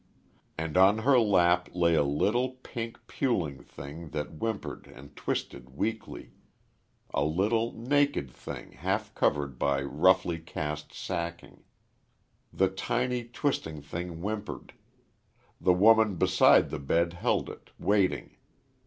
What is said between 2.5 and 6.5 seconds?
pink, puling thing that whimpered and twisted weakly